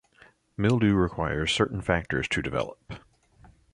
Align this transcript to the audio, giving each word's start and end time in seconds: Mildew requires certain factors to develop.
Mildew 0.57 0.95
requires 0.95 1.53
certain 1.53 1.79
factors 1.79 2.27
to 2.29 2.41
develop. 2.41 2.93